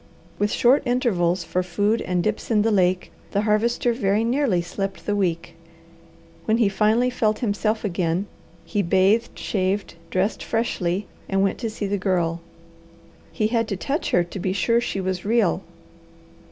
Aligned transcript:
With 0.39 0.51
short 0.51 0.81
intervals 0.87 1.43
for 1.43 1.61
food 1.61 2.01
and 2.01 2.23
dips 2.23 2.49
in 2.49 2.63
the 2.63 2.71
lake 2.71 3.11
the 3.33 3.41
Harvester 3.41 3.93
very 3.93 4.23
nearly 4.23 4.59
slept 4.59 5.05
the 5.05 5.15
week. 5.15 5.53
When 6.45 6.57
he 6.57 6.69
finally 6.69 7.11
felt 7.11 7.37
himself 7.45 7.83
again, 7.85 8.25
he 8.65 8.81
bathed, 8.81 9.37
shaved, 9.37 9.93
dressed 10.09 10.41
freshly, 10.43 11.05
and 11.29 11.43
went 11.43 11.59
to 11.59 11.69
see 11.69 11.85
the 11.85 11.99
Girl. 11.99 12.41
He 13.31 13.45
had 13.49 13.67
to 13.67 13.77
touch 13.77 14.09
her 14.09 14.23
to 14.23 14.39
be 14.39 14.53
sure 14.53 14.81
she 14.81 14.99
was 14.99 15.23
real. 15.23 15.61